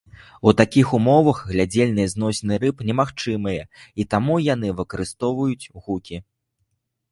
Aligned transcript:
У 0.51 0.51
такіх 0.59 0.87
умовах 0.97 1.41
глядзельныя 1.51 2.11
зносіны 2.13 2.57
рыб 2.65 2.81
немагчымыя, 2.89 3.63
і 3.99 4.09
таму 4.15 4.41
яны 4.53 4.75
выкарыстоўваюць 4.83 5.69
гукі. 5.83 6.17